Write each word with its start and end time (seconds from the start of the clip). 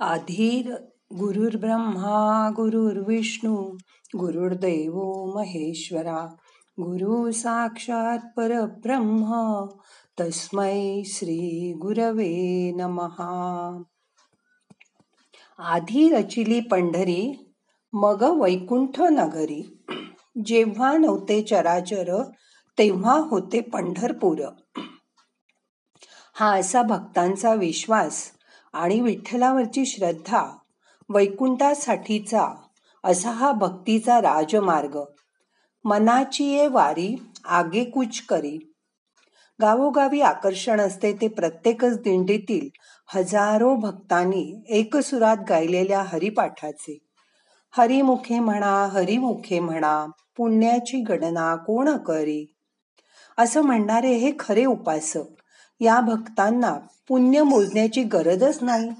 आधीर 0.00 0.74
गुरुर्ब्रह्मा 1.18 2.50
गुरुर्विष्णू 2.50 3.76
गुरुर्दैव 4.16 5.24
महेश्वरा 5.34 6.26
गुरु 6.80 7.32
साक्षात 7.32 8.18
परब्रह्म 8.36 9.64
तस्मै 10.20 11.02
श्री 11.06 11.72
गुरवे 11.72 12.72
नमहा 12.76 13.82
आधी 15.58 16.08
रचिली 16.08 16.60
पंढरी 16.60 17.52
मग 17.92 18.22
वैकुंठ 18.22 19.00
नगरी. 19.00 19.84
जेव्हा 20.44 20.96
नव्हते 20.96 21.42
चराचर 21.42 22.22
तेव्हा 22.78 23.18
होते 23.18 23.60
पंढरपूर. 23.60 24.38
हा 26.34 26.56
असा 26.56 26.82
भक्तांचा 26.82 27.54
विश्वास 27.54 28.33
आणि 28.74 29.00
विठ्ठलावरची 29.00 29.86
श्रद्धा 29.86 30.56
वैकुंठासाठीचा 31.08 32.48
असा 33.04 33.30
हा 33.30 33.52
भक्तीचा 33.52 34.20
राजमार्ग. 34.20 34.98
मनाची 35.84 36.44
ये 36.44 36.66
वारी 36.66 37.22
आगे 37.44 37.84
कुच 37.84 38.20
करी. 38.20 38.72
गावोगावी 39.60 40.20
आकर्षण 40.20 40.80
असते 40.80 41.12
ते 41.12 41.28
प्रत्येकच 41.28 41.98
दिंडीतील 41.98 42.68
हजारो 43.06 43.74
भक्तांनी 43.74 44.64
एकसुरात 44.68 45.36
गायलेल्या 45.48 46.02
हरिपाठाचे. 46.02 46.98
हरिमुखे 47.70 48.38
म्हणा 48.38 48.86
हरिमुखे 48.86 49.60
म्हणा 49.60 50.06
पुण्याची 50.36 51.00
गणना 51.00 51.56
कोण 51.56 51.96
करी? 51.96 52.54
असं 53.38 53.62
म्हणणारे 53.62 54.12
हे 54.12 54.32
खरे 54.38 54.64
उपासक. 54.64 55.43
या 55.80 56.00
भक्तांना 56.00 56.78
पुण्य 57.08 57.42
मोजण्याची 57.42 58.02
गरजच 58.02 58.62
नाही. 58.62 58.90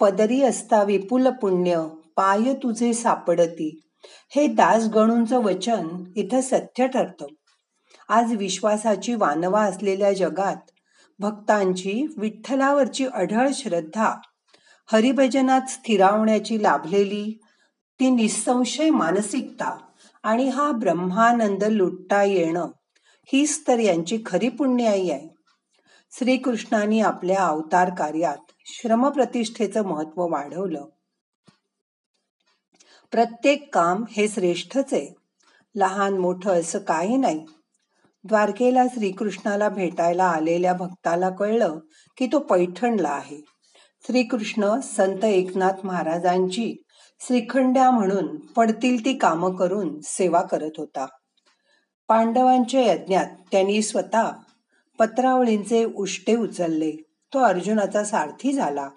पदरी 0.00 0.42
असता 0.42 0.82
विपुल 0.82 1.28
पुण्य 1.28 1.86
पाय 2.16 2.54
तुझे 2.54 2.94
सापडती. 2.94 3.80
हे 4.28 4.46
दास 4.46 4.84
गणूंचं 4.84 5.38
वचन 5.38 5.88
इथं 6.16 6.40
सत्य 6.40 6.86
ठरतं. 6.86 7.26
आज 8.08 8.32
विश्वासाची 8.34 9.14
वानवा 9.14 9.62
असलेल्या 9.62 10.12
जगात 10.12 10.70
भक्तांची 11.18 12.06
विठ्ठलावरची 12.16 13.06
अढळ 13.06 13.48
श्रद्धा 13.54 14.14
हरिभजनात 14.92 15.60
स्थिरावण्याची 15.68 16.62
लाभलेली 16.62 17.38
ती 18.00 18.10
निसंशय 18.10 18.90
मानसिकता 18.90 19.78
आणि 20.22 20.48
हा 20.48 20.72
ब्रह्मानंद 20.72 21.64
लुटता 21.64 22.22
येणं 22.22 22.66
हीच 23.32 23.62
तर 23.68 23.78
यांची 23.78 24.18
खरी 24.26 24.48
पुण्याई 24.48 25.10
आहे. 25.10 25.33
श्रीकृष्णाने 26.18 27.00
आपल्या 27.00 27.46
अवतार 27.46 27.94
कार्यात 27.94 28.36
श्रमप्रतिष्ठेचं 28.66 29.82
महत्त्व 29.82 30.32
वाढवलं. 30.32 30.84
प्रत्येक 33.10 33.74
काम 33.74 34.04
हे 34.10 34.28
श्रेष्ठच 34.28 34.94
आहे. 34.94 35.14
लहान 35.74 36.18
मोठं 36.18 36.60
असं 36.60 36.78
काही 36.78 37.16
नाही. 37.16 37.46
द्वारकेला 38.24 38.86
श्रीकृष्णाला 38.86 39.68
भेटायला 39.68 40.24
आलेल्या 40.24 40.72
भक्ताला 40.72 41.30
कळलं 41.30 41.78
की 42.16 42.26
तो 42.26 42.38
पैठणला 42.38 43.08
आहे. 43.08 43.40
श्रीकृष्ण 44.06 44.80
संत 44.80 45.24
एकनाथ 45.24 45.86
महाराजांची 45.86 46.82
श्रीखंड्या 47.20 47.90
म्हणून 47.90 48.36
पडतील 48.36 49.04
ती 49.04 49.18
कामं 49.18 49.56
करून 49.56 50.00
सेवा 50.00 50.42
करत 50.42 50.70
होता. 50.78 51.06
पांडवांच्या 52.08 52.92
यज्ञात 52.92 53.26
त्यांनी 53.50 53.82
स्वतः 53.82 54.30
पत्रावळींचे 54.98 55.84
उष्टे 55.84 56.36
उचलले. 56.36 56.92
तो 57.32 57.38
अर्जुनाचा 57.38 58.04
सारथी 58.04 58.52
झाला. 58.52 58.88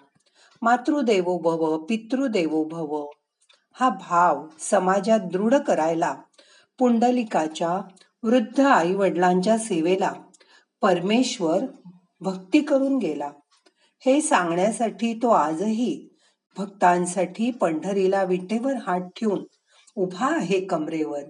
मातृदेवो 0.62 1.38
भव 1.38 1.78
पितृदेवो 1.84 2.64
भव 2.64 3.06
हा 3.72 3.88
भाव 3.88 4.46
समाजात 4.60 5.20
दृढ 5.32 5.54
करायला 5.54 6.14
पुंडलिकाच्या 6.78 7.80
वृद्ध 8.22 8.60
आई 8.60 8.94
वडिलांच्या 8.94 9.58
सेवेला 9.58 10.12
परमेश्वर 10.80 11.58
भक्ती 12.20 12.60
करून 12.60 12.98
गेला. 12.98 13.30
हे 14.00 14.20
सांगण्यासाठी 14.20 15.12
तो 15.14 15.28
आजही 15.28 16.08
भक्तांसाठी 16.56 17.50
पंढरीला 17.50 18.22
विटेवर 18.22 18.74
हात 18.86 19.00
ठेवून 19.00 19.44
उभा 19.96 20.26
आहे 20.36 20.60
कमरेवर. 20.60 21.22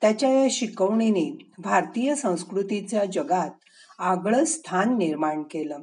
त्याच्या 0.00 0.30
या 0.30 0.48
शिकवणीने 0.50 1.52
भारतीय 1.58 2.14
संस्कृतीच्या 2.14 3.04
जगात 3.04 3.50
आगळं 3.98 4.44
स्थान 4.44 4.98
निर्माण 4.98 5.42
केलं. 5.42 5.78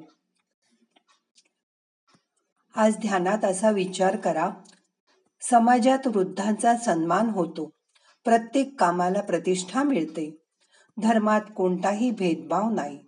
आज 2.75 2.97
ध्यानात 2.97 3.45
असा 3.45 3.71
विचार 3.71 4.15
करा 4.15 4.49
समाजात 5.41 6.07
वृद्धांचा 6.07 6.77
सन्मान 6.77 7.29
होतो 7.29 7.65
प्रत्येक 8.23 8.79
कामाला 8.79 9.21
प्रतिष्ठा 9.21 9.83
मिळते 9.83 10.37
धर्मात 11.01 11.41
कोणताही 11.55 12.11
भेदभाव 12.11 12.69
नाही. 12.69 12.99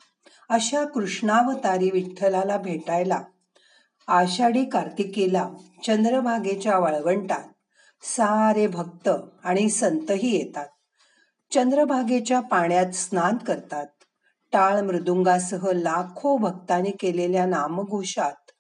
अशा 0.50 0.86
कृष्णावतारी 0.86 1.90
विठ्ठलाला 1.90 2.58
भेटायला 2.58 3.22
आषाढी 4.08 4.66
कार्तिकेला 4.66 5.50
चंद्रभागेच्या 5.84 6.80
वाळवंटात 6.80 7.44
सारे 8.02 8.68
भक्त 8.68 9.10
आणि 9.44 9.70
संतही 9.70 10.36
येतात. 10.38 10.68
चंद्रभागेच्या 11.52 12.40
पाण्यात 12.40 12.92
स्नान 12.92 13.38
करतात. 13.38 13.86
टाळ 14.54 14.82
मृदुंगासह 14.82 15.72
लाखो 15.72 16.38
भक्तांनी 16.38 16.92
केलेल्या 16.92 17.46
नामघोषात 17.46 18.52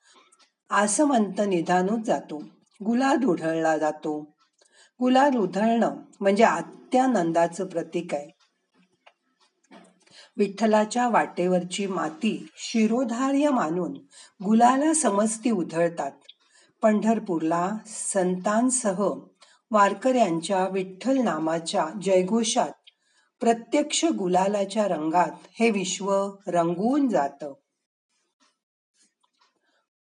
आसमंत 0.69 1.41
निधानूच 1.41 2.05
जातो. 2.05 2.37
गुलाल 2.85 3.23
उधळला 3.23 3.77
जातो. 3.77 4.19
गुलाल 4.99 5.35
उधळणं 5.35 5.95
म्हणजे 6.19 6.43
आत्यानंदाचं 6.43 7.65
प्रतीक 7.65 8.13
आहे. 8.13 8.27
विठ्ठलाच्या 10.37 11.07
वाटेवरची 11.09 11.87
माती 11.87 12.47
शिरोधार्य 12.57 13.49
मानून 13.49 13.93
गुलाला 14.43 14.93
समजती 14.93 15.51
उधळतात. 15.51 16.11
पंढरपूरला 16.81 17.69
संतांसह 17.87 19.09
वारकऱ्यांच्या 19.71 20.67
विठ्ठल 20.67 21.17
नामाच्या 21.17 21.85
जयघोषात 22.01 22.76
प्रत्यक्ष 23.39 24.05
गुलालाच्या 24.05 24.87
रंगात 24.87 25.47
हे 25.59 25.69
विश्व 25.69 26.29
रंगून 26.47 27.07
जात. 27.07 27.45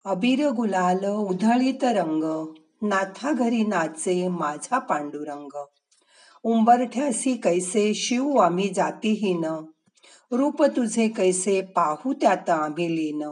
अबीर 0.04 0.48
गुलाल 0.48 1.04
उधळीत 1.04 1.84
रंग 1.84 2.54
नाथा 2.82 3.32
घरी 3.32 3.64
नाचे 3.64 4.28
माझा 4.28 4.78
पांडुरंग. 4.78 5.64
उंबरठ्यासी 6.42 7.36
कैसे 7.36 7.94
शिव 7.94 8.36
आम्ही 8.36 8.68
जातीहीन 8.68 9.44
रूप 10.32 10.62
तुझे 10.62 11.08
कैसे 11.08 11.60
पाहू 11.60 12.12
त्यात 12.12 12.50
आम्ही 12.50 12.96
लीन. 12.96 13.30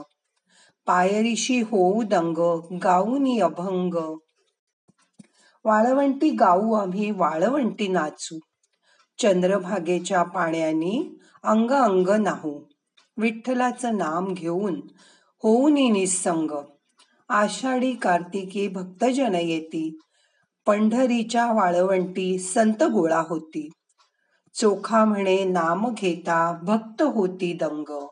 पायरीशी 0.87 1.61
होऊ 1.61 2.03
दंग 2.03 2.61
गाऊनी 2.83 3.41
अभंग. 3.41 3.95
वाळवंटी 5.65 6.31
गाऊ 6.31 6.73
आम्ही 6.73 7.11
वाळवंटी 7.11 7.89
नाचू. 7.89 8.39
चंद्रभागेच्या 9.19 10.23
पाण्यानी 10.23 11.19
अंग 11.43 11.71
अंग 11.71 12.09
नाहू. 12.09 12.61
विठ्ठलाचं 13.17 13.97
नाम 13.97 14.35
घेऊन 14.35 14.81
होऊन 15.43 15.73
निसंग. 15.73 16.51
आषाढी 17.29 17.95
कार्तिकी 17.95 18.69
भक्तजन 18.69 19.35
येती. 19.35 19.99
पंढरीच्या 20.67 21.53
वाळवंटी 21.53 22.39
संत 22.39 22.83
गोळा 22.83 23.23
होती. 23.29 23.71
चोखा 24.55 25.05
म्हणे 25.05 25.45
नाम 25.45 25.95
घेता 25.95 26.59
भक्त 26.63 27.03
होती 27.03 27.53
दंग. 27.53 28.07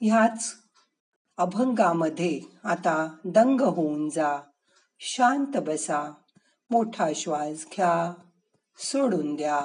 ह्याच 0.00 0.54
अभंगामध्ये 1.36 2.40
आता 2.64 3.16
दंग 3.24 3.60
होऊन 3.60 4.08
जा. 4.08 4.38
शांत 5.00 5.56
बसा 5.56 6.12
मोठा 6.70 7.08
श्वास 7.14 7.66
घ्या. 7.76 8.12
सोडून 8.78 9.36
द्या. 9.36 9.60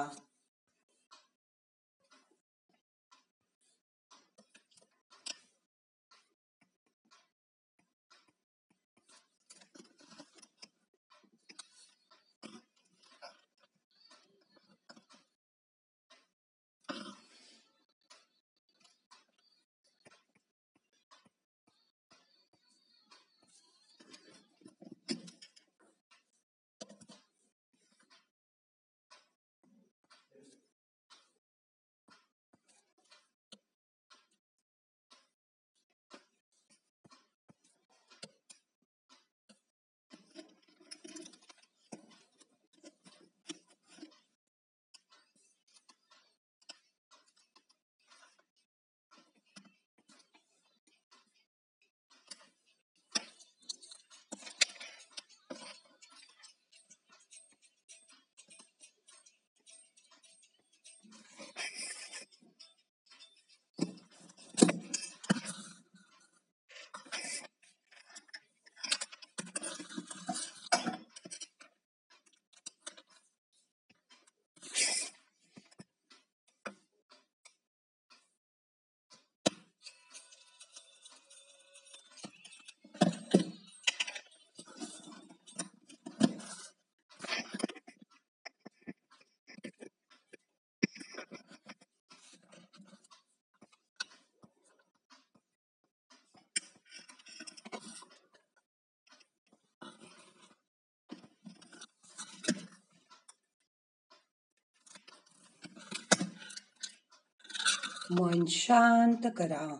मन 108.10 108.44
शांत 108.46 109.30
करा. 109.36 109.76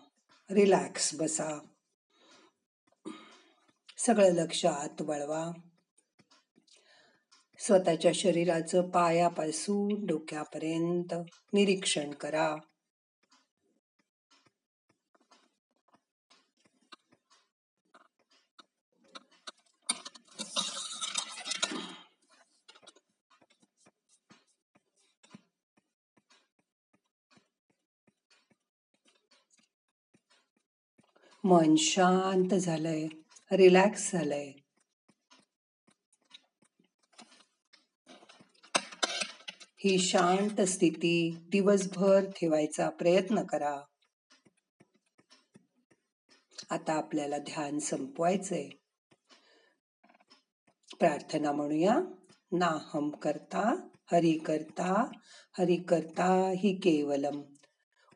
रिलॅक्स 0.51 1.15
बसा. 1.15 1.59
सगळं 3.99 4.29
लक्ष 4.29 4.67
आत 4.67 5.03
वळवा. 5.03 5.51
स्वतःच्या 7.59 8.11
शरीराचं 8.15 8.89
पायापासून 8.89 10.07
डोक्यापर्यंत 10.07 11.15
निरीक्षण 11.53 12.11
करा. 12.11 12.57
मन 31.49 31.75
शांत 31.79 32.55
झालंय 32.55 33.09
रिलॅक्स 33.53 34.13
झालंय. 34.13 34.53
ही 39.77 39.99
शांत 39.99 40.61
स्थिती 40.61 41.37
दिवसभर 41.49 42.31
ठेवायचा 42.31 42.89
प्रयत्न 42.89 43.43
करा. 43.43 43.81
आता 46.71 46.93
आपल्याला 46.93 47.39
ध्यान 47.39 47.79
संपवायचंय. 47.79 48.69
प्रार्थना 50.99 51.53
म्हणूया. 51.53 51.97
नाहम 52.53 53.11
करता 53.11 53.89
हरि 54.13 54.39
करता 54.39 55.11
हरि 55.59 55.77
करता 55.77 56.53
हि 56.57 56.75
केवलम. 56.75 57.43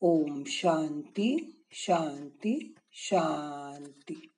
ओम 0.01 0.43
शांती. 0.47 1.59
शांती 1.73 2.75
शांती. 2.93 4.32